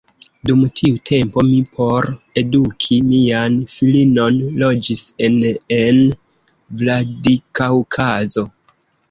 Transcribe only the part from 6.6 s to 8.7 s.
Vladikaŭkazo.